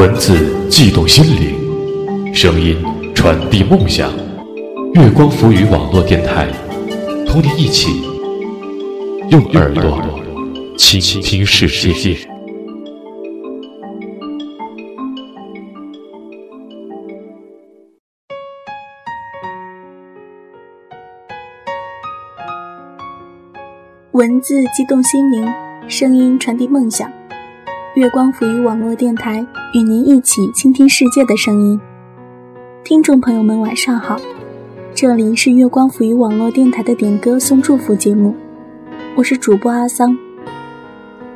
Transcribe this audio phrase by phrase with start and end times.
[0.00, 0.34] 文字
[0.70, 2.82] 悸动心灵，声音
[3.14, 4.10] 传递梦想。
[4.94, 6.48] 月光浮语网络电台，
[7.26, 8.02] 同你一起
[9.28, 10.00] 用耳朵
[10.78, 12.16] 倾听世界。
[24.12, 25.46] 文字激动心灵，
[25.88, 27.19] 声音传递梦想。
[28.00, 31.78] 月光浮语网络电台与您一起倾听世界的声音。
[32.82, 34.18] 听众朋友们，晚上好，
[34.94, 38.34] 这里是月光浮语网络电台的点歌送祝福节目，
[39.14, 40.16] 我是主播阿桑。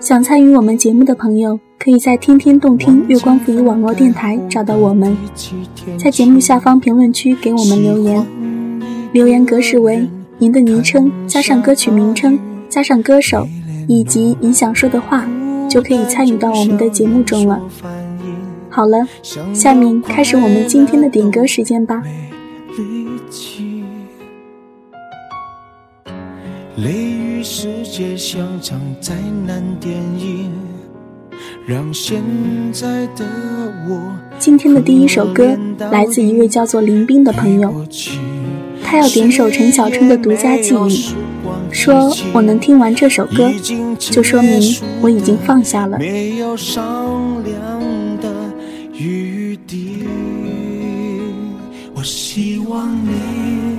[0.01, 5.15] 想参与我们节目的朋友，可以在天天动听月光浮语网络电台找到我们，
[5.99, 8.27] 在节目下方评论区给我们留言，
[9.13, 12.39] 留言格式为您的昵称加上歌曲名称
[12.71, 13.47] 加上歌手
[13.87, 15.29] 以及你想说的话。
[15.69, 17.61] 就可以参与到我们的节目中了。
[18.71, 19.07] 好了，
[19.53, 22.03] 下面开始我们今天的点歌时间吧。
[34.39, 35.57] 今天的第一首歌
[35.91, 37.73] 来自一位叫做林斌的朋友，
[38.85, 41.09] 他要点首陈小春的《独家记忆》。
[41.73, 43.51] 说我能听完这首歌，
[43.99, 45.99] 就说明我已经放下了。
[45.99, 47.81] 没有商量
[48.21, 48.29] 的
[48.93, 50.05] 余地。
[51.95, 53.79] 我希望你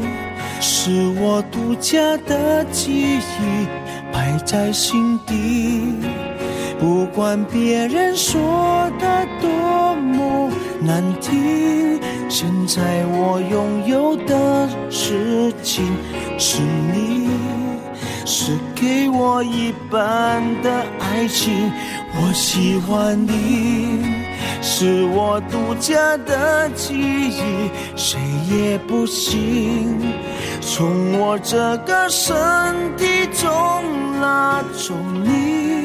[0.59, 0.91] 是
[1.21, 3.67] 我独家的记忆，
[4.11, 5.93] 摆在心底。
[6.77, 11.99] 不管别人说的多么难听，
[12.29, 15.85] 现在我拥有的事情
[16.37, 17.29] 是你。
[18.27, 21.71] 是给我一半的爱情，
[22.15, 24.03] 我喜欢你，
[24.63, 28.19] 是我独家的记忆，谁
[28.49, 29.95] 也不行
[30.59, 32.25] 从我这个身
[32.97, 35.84] 体中拉走你，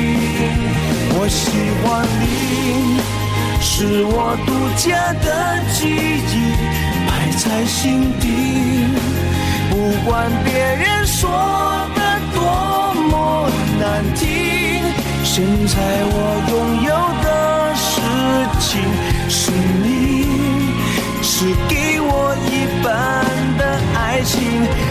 [1.23, 1.51] 我喜
[1.83, 2.97] 欢你，
[3.61, 6.33] 是我独家的记忆，
[7.05, 8.25] 摆在心底。
[9.69, 11.29] 不管别人说
[11.93, 12.01] 的
[12.33, 12.41] 多
[13.11, 13.47] 么
[13.79, 14.25] 难听，
[15.23, 15.77] 现在
[16.09, 16.17] 我
[16.49, 16.91] 拥有
[17.21, 17.27] 的
[17.75, 18.01] 事。
[18.59, 18.81] 情
[19.29, 19.51] 是
[19.83, 20.25] 你，
[21.21, 22.89] 是给我一半
[23.59, 23.61] 的
[23.95, 24.90] 爱情。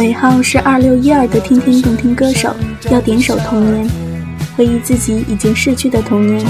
[0.00, 2.56] 尾号是二六一二的听听动听歌手
[2.90, 3.86] 要点首童年，
[4.56, 6.42] 回忆自己已经逝去的童年。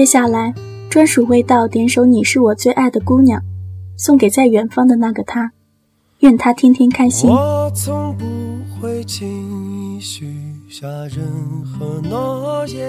[0.00, 0.54] 接下来，
[0.88, 3.38] 专属味道点首《你是我最爱的姑娘》，
[3.98, 5.52] 送给在远方的那个他，
[6.20, 7.28] 愿他天天开心。
[7.28, 8.24] 我从不
[8.80, 9.28] 会轻
[9.98, 10.24] 易许
[10.70, 11.22] 下任
[11.66, 12.80] 何诺言，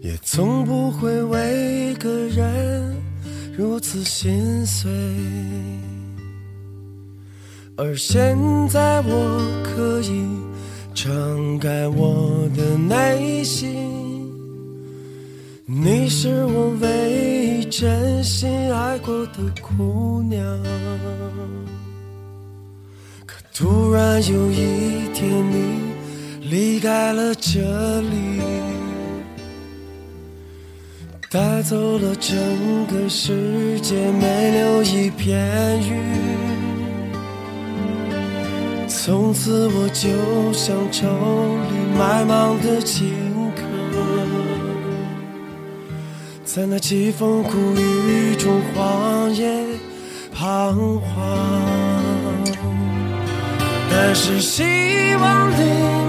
[0.00, 2.94] 也从不会为一个人
[3.52, 4.88] 如此心碎。
[7.76, 10.24] 而现在我可以
[10.94, 14.11] 敞开我的内心，
[15.74, 20.38] 你是我唯一真心爱过的姑娘。
[23.24, 25.80] 可突然有一天你
[26.50, 27.58] 离开了这
[28.02, 28.42] 里，
[31.30, 32.36] 带走了整
[32.88, 35.96] 个世界，没留一片云。
[38.88, 43.31] 从此我就像愁里埋芒的荆
[46.54, 49.48] 在那凄风苦雨中荒野
[50.34, 51.02] 彷徨。
[53.90, 54.62] 但是希
[55.18, 55.62] 望你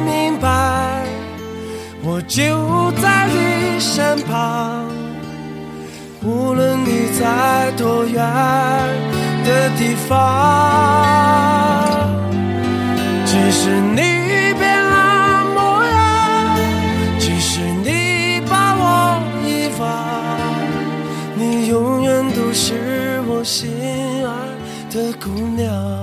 [0.03, 1.05] 明白，
[2.03, 4.85] 我就在你身旁，
[6.21, 8.21] 无论你在多远
[9.45, 10.19] 的地方。
[13.25, 14.12] 即使你
[23.43, 23.69] 心
[24.25, 24.47] 爱
[24.89, 26.02] 的姑娘。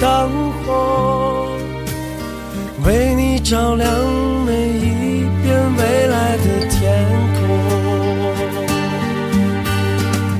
[0.00, 1.48] 灯火，
[2.84, 3.88] 为你照亮
[4.46, 6.76] 每一片未来的天
[7.38, 7.38] 空。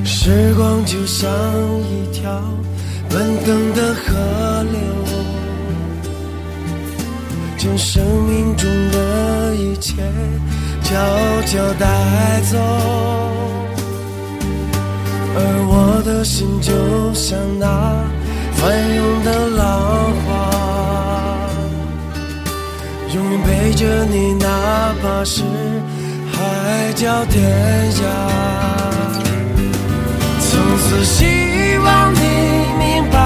[0.05, 1.29] 时光就像
[1.81, 2.41] 一条
[3.09, 4.79] 奔腾的河流，
[7.57, 9.95] 将生命中的一切
[10.83, 10.95] 悄
[11.45, 11.85] 悄带
[12.51, 12.57] 走。
[15.35, 15.37] 而
[15.67, 16.71] 我的心就
[17.13, 17.65] 像那
[18.61, 19.63] 翻涌的浪
[20.25, 20.29] 花，
[23.15, 25.43] 永远陪着你，哪怕是
[26.33, 27.41] 海角天
[27.93, 28.03] 涯。
[30.41, 32.19] 从此希望你
[32.77, 33.17] 明白，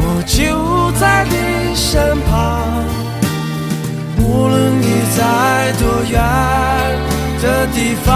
[0.00, 1.36] 我就在你
[1.76, 2.84] 身旁，
[4.18, 4.84] 无论你
[5.16, 6.20] 在多远
[7.40, 8.10] 的地方，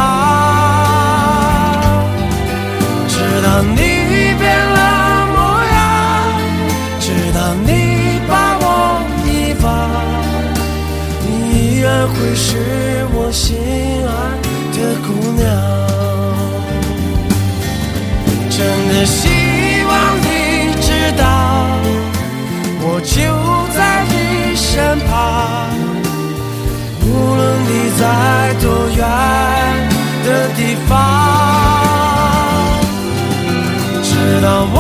[3.07, 4.00] 直到你
[13.43, 14.11] 心爱
[14.77, 15.43] 的姑娘。
[18.51, 19.19] 真的希
[19.89, 20.27] 望你
[20.83, 21.23] 知道，
[22.83, 23.17] 我就
[23.75, 23.79] 在
[24.11, 24.15] 你
[24.55, 24.69] 身
[25.09, 25.11] 旁，
[27.01, 27.05] 无
[27.35, 28.03] 论你在
[28.61, 29.01] 多远
[30.27, 30.91] 的地方，
[34.03, 34.09] 直
[34.43, 34.77] 到我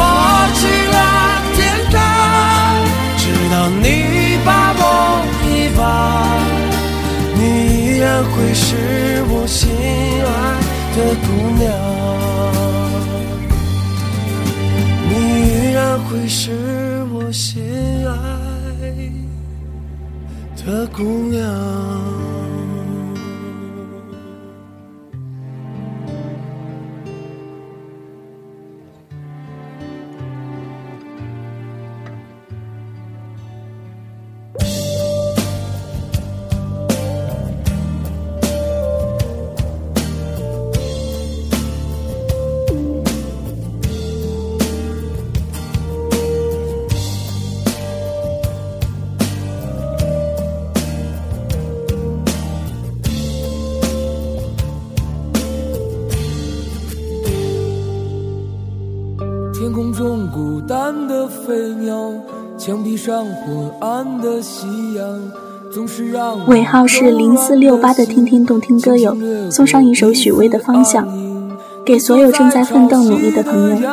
[8.40, 9.68] 会是我心
[10.24, 10.32] 爱
[10.96, 11.28] 的姑
[11.60, 11.62] 娘。
[15.08, 16.50] 你依然会是
[17.12, 17.62] 我心
[18.08, 18.14] 爱
[20.64, 22.19] 的姑娘。
[61.20, 62.10] 的飞鸟，
[62.56, 65.20] 墙壁上昏暗的夕阳，
[66.46, 69.14] 尾号是零四六八的听听动听歌友
[69.50, 71.06] 送上一首许巍的《方向》，
[71.84, 73.90] 给所有正在奋斗努力的朋友。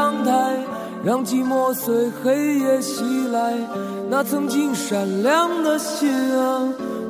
[1.04, 3.54] 让寂寞随黑夜袭来，
[4.10, 6.64] 那曾经闪亮的心啊，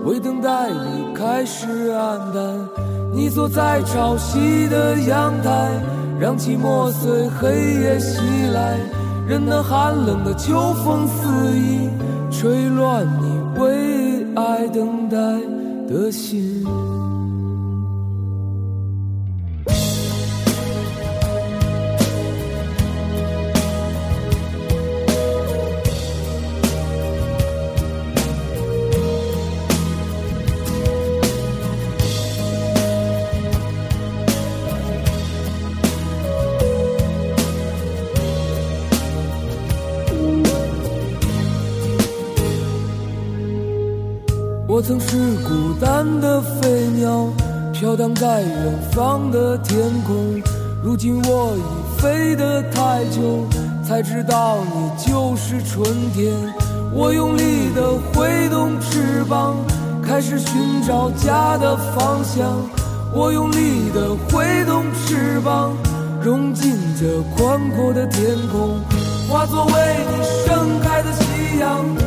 [0.04, 2.68] 为等待你开始黯淡。
[3.14, 3.82] 你坐在
[4.70, 5.72] 的阳台，
[6.20, 7.50] 让寂寞随黑
[7.82, 8.20] 夜袭
[8.54, 8.78] 来，
[9.28, 11.90] 任那寒冷的秋风肆意
[12.32, 15.18] 吹乱你为爱等待
[15.86, 16.87] 的心。
[44.88, 47.28] 曾是孤单的飞鸟，
[47.74, 50.42] 飘荡在远方的天空。
[50.82, 53.46] 如今我已飞得太久，
[53.86, 56.34] 才知道你就是春天。
[56.94, 59.58] 我用力地挥动翅膀，
[60.02, 62.48] 开始寻找家的方向。
[63.14, 65.76] 我用力地挥动翅膀，
[66.22, 68.80] 融进这宽阔的天空，
[69.28, 69.72] 化作为
[70.08, 72.07] 你盛开的夕阳。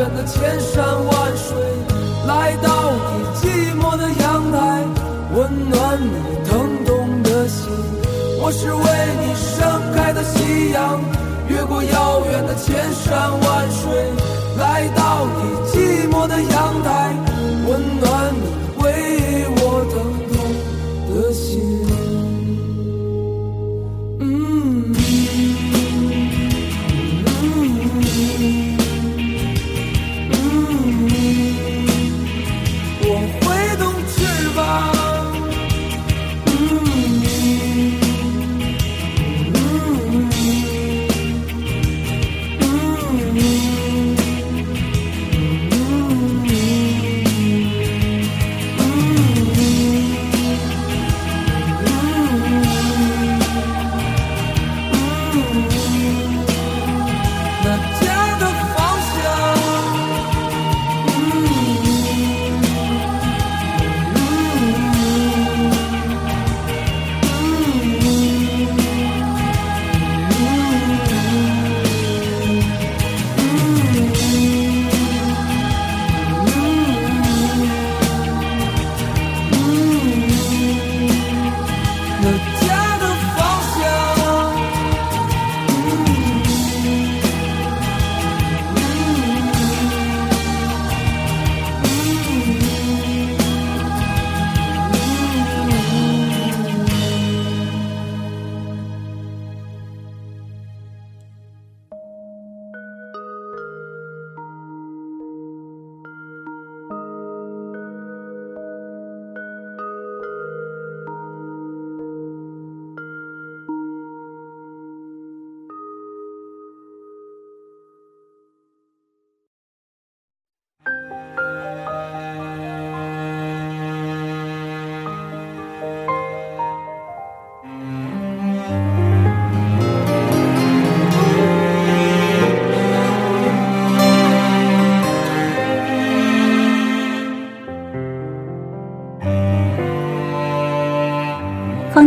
[0.00, 1.54] 远的千山万水，
[2.26, 3.44] 来到你寂
[3.78, 4.82] 寞的阳台，
[5.34, 6.16] 温暖你
[6.48, 7.68] 疼痛的心。
[8.40, 8.82] 我是为
[9.20, 10.98] 你盛开的夕阳，
[11.48, 14.10] 越过遥远的千山万水，
[14.56, 17.14] 来到你寂寞的阳台，
[17.68, 18.09] 温暖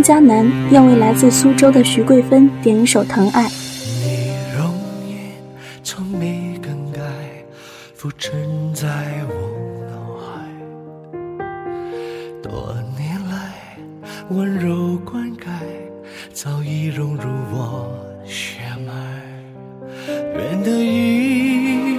[0.04, 3.48] 江南要为来自苏州的徐桂芬点一首《疼爱》。
[4.06, 4.76] 你容
[5.08, 5.32] 颜
[5.82, 7.00] 从没更改，
[7.96, 8.34] 浮沉
[8.74, 8.86] 在
[9.30, 9.34] 我
[9.90, 10.44] 脑海。
[12.42, 13.54] 多年来
[14.30, 15.46] 温柔灌溉，
[16.34, 17.90] 早已融入我
[18.26, 18.92] 血脉。
[20.36, 21.96] 愿得一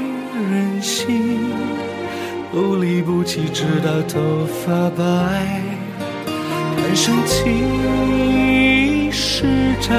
[0.53, 1.41] 人心，
[2.53, 5.74] 不离不弃，直到头发白。
[6.95, 9.43] 半生情是
[9.81, 9.93] 债，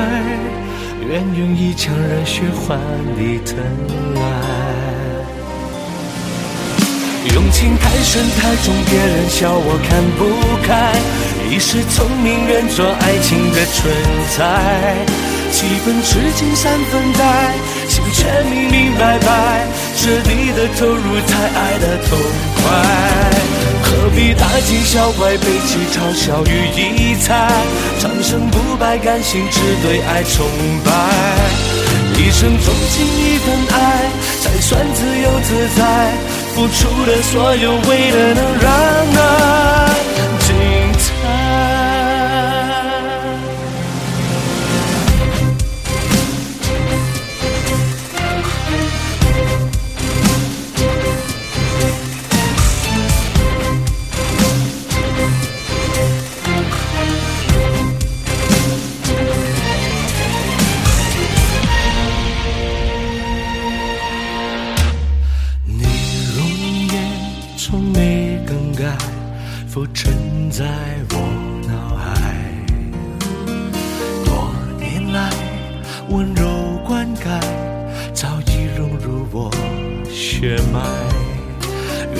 [1.05, 2.79] 愿用一腔热血换
[3.17, 3.57] 你疼
[4.15, 4.19] 爱。
[7.33, 10.23] 用情太深太重，别人笑我看不
[10.65, 10.95] 开。
[11.53, 13.91] 一时聪明愿做爱情的存
[14.37, 15.05] 在，
[15.51, 17.51] 七分痴情三分呆，
[17.89, 22.17] 心却明明白白，彻底的投入才爱的痛
[22.63, 23.74] 快。
[24.05, 27.49] 何必大惊小怪，背弃嘲笑与疑猜？
[27.99, 30.45] 长生不败，甘心只对爱崇
[30.85, 30.91] 拜。
[32.13, 34.05] 一生钟情一份爱，
[34.41, 36.13] 才算自由自在。
[36.53, 38.71] 付出的所有，为了能让
[39.23, 39.84] 爱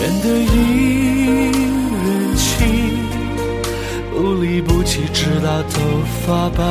[0.06, 1.50] 愿得一
[2.06, 2.62] 人情，
[4.14, 5.82] 不离不弃，直到头
[6.28, 6.64] 发白。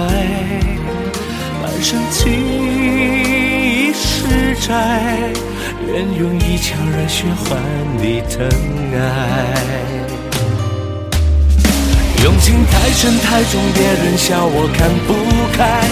[1.60, 5.32] 半生情已是债，
[5.84, 7.58] 愿用一腔热血换
[8.00, 8.48] 你疼
[8.94, 9.02] 爱。
[12.22, 15.12] 用情太深太重，别人笑我看不
[15.58, 15.82] 开。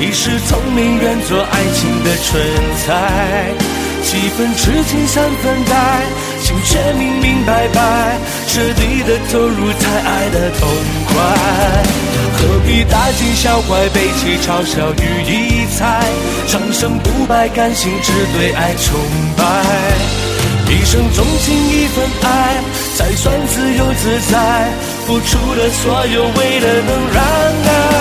[0.00, 2.42] 一时聪明，愿做爱情的蠢
[2.84, 3.54] 材。
[4.02, 6.02] 几分痴情三分呆，
[6.40, 8.16] 心却明明白白，
[8.48, 10.68] 彻底的投入才爱得痛
[11.06, 11.14] 快。
[12.38, 16.06] 何必大惊小怪，背弃嘲笑与疑猜？
[16.46, 18.98] 长生不败，甘心只对爱崇
[19.36, 19.42] 拜。
[20.70, 22.62] 一生钟情一份爱，
[22.94, 24.68] 才算自由自在。
[25.06, 27.97] 付出的所有，为了能让爱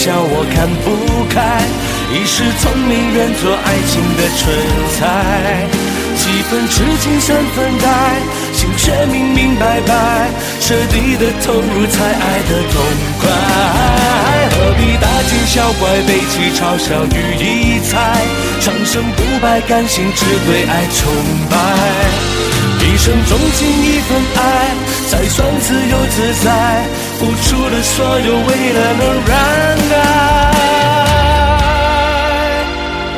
[0.00, 1.60] 笑我看不开。
[2.08, 4.48] 一世聪明，愿做爱情的蠢
[4.96, 5.68] 材。
[6.16, 8.16] 几分痴情三分呆，
[8.54, 9.92] 心却明明白白，
[10.58, 12.80] 彻底的投入才爱得痛
[13.20, 13.28] 快。
[14.56, 18.24] 何必大惊小怪，背弃嘲笑与疑猜？
[18.62, 21.12] 长生不败，甘心只对爱崇
[21.50, 22.19] 拜。
[23.00, 24.38] 一生钟情一份爱，
[25.08, 26.84] 才算自由自在。
[27.18, 29.32] 付出了所有，为了能让
[29.90, 30.02] 爱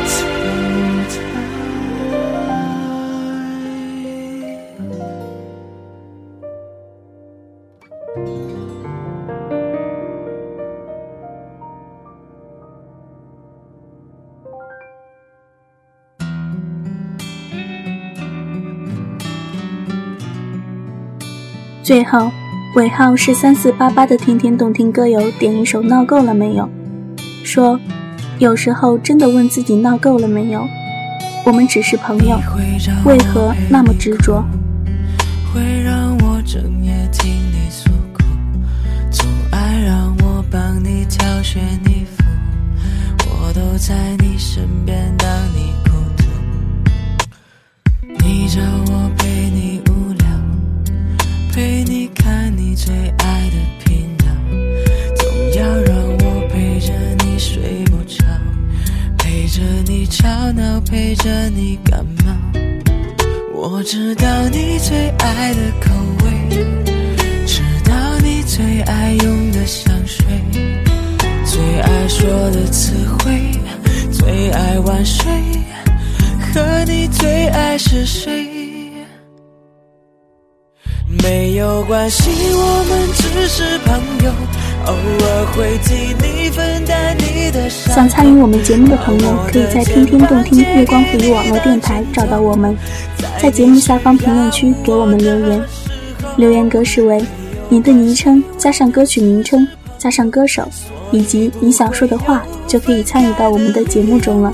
[0.06, 0.08] 存
[1.08, 1.16] 在。
[21.82, 22.30] 最后，
[22.76, 26.68] 尾号是三四八八的天天动听歌友点一首闹够了没有？
[27.44, 27.78] 说，
[28.38, 30.64] 有时候真的问自己闹够了没有？
[31.44, 32.38] 我们只是朋友，
[33.04, 34.44] 为何那么执着？
[35.52, 38.22] 会让我整夜听你诉苦，
[39.10, 42.22] 总爱让我帮你挑选衣服，
[43.28, 45.71] 我都在你身边当你
[61.12, 62.32] 陪着你感冒。
[63.52, 65.90] 我知道你最爱的口
[66.24, 66.64] 味，
[67.44, 70.24] 知道你最爱用的香水，
[71.44, 73.42] 最爱说的词汇，
[74.10, 75.30] 最爱晚睡，
[76.54, 78.51] 和你最爱是谁？
[81.92, 84.32] 关系，我们只是朋友，
[84.86, 87.68] 偶尔会替你分担你的。
[87.68, 92.74] 想参与我们节目的朋友，可以在天天动听月光赋予网络电台找到我们，
[93.38, 95.62] 在节目下方评论区给我们留言。
[96.38, 97.22] 留言格式为
[97.68, 100.66] 你的昵称加上歌曲名称加上歌手
[101.10, 104.50] 以及你想说的话，就可以参与到我们的节目中了。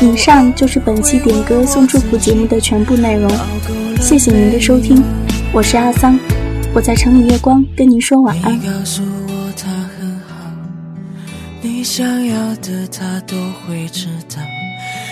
[0.00, 3.30] 以上就是本期点歌送祝福节目的全部内容，
[4.00, 5.00] 谢谢您的收听，
[5.54, 6.18] 我是阿桑，
[6.74, 8.66] 我在城里月光跟您说晚安你。
[8.66, 10.50] 告诉我他很好，
[11.60, 14.40] 你想要的他都会知道，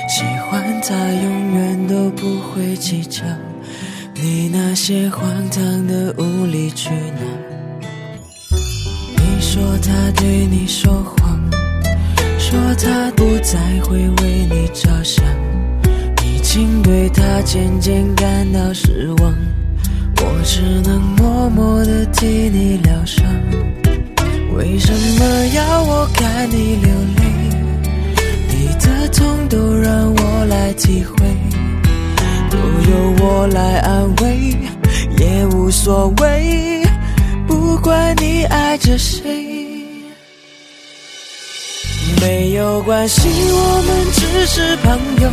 [0.09, 3.23] 喜欢他永远都不会计较，
[4.15, 7.21] 你那些荒唐的无理取闹。
[9.19, 11.39] 你说他对你说谎，
[12.39, 15.23] 说他不再会为你着想，
[16.25, 19.35] 已经对他渐渐感到失望。
[20.41, 23.23] 我只能默默地替你疗伤。
[24.55, 27.23] 为什么要我看你流泪？
[28.49, 31.17] 你的痛都让我来体会，
[32.49, 34.57] 都由我来安慰，
[35.19, 36.83] 也无所谓。
[37.47, 39.21] 不管你爱着谁。
[42.19, 45.29] 没有关系，我们只是朋友，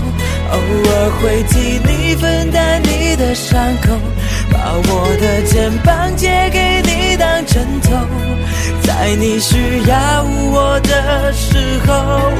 [0.52, 3.98] 偶尔会替你分担你的伤口，
[4.51, 7.95] 把我的肩膀借给你当枕头，
[8.83, 12.31] 在你需要我的时候。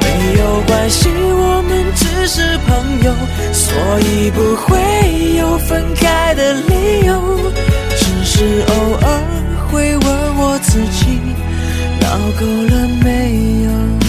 [0.00, 3.12] 没有关系，我们只是朋友，
[3.52, 7.40] 所以不会有分开的理由，
[7.96, 8.72] 只是偶
[9.02, 9.06] 尔
[9.68, 11.20] 会问我自己，
[12.00, 12.06] 闹
[12.38, 14.03] 够了没有。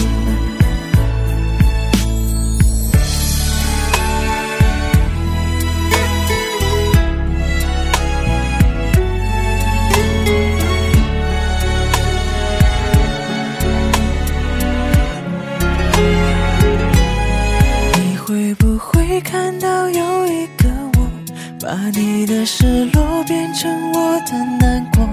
[22.46, 25.04] 失落变成我的难过，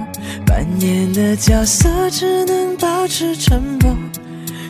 [0.45, 3.91] 扮演的角色只能保持沉默，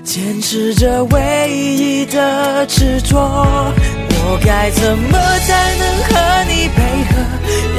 [0.01, 3.19] 坚持着唯一的执着。
[3.19, 7.19] 我该怎么才能和你配合？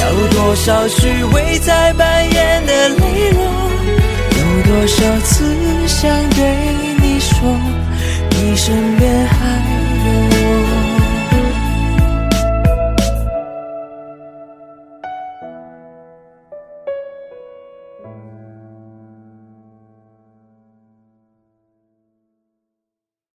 [0.00, 3.42] 要多少虚伪才扮演的磊落？
[4.36, 6.44] 有多少次想对
[7.00, 7.40] 你说，
[8.30, 9.73] 你身边还？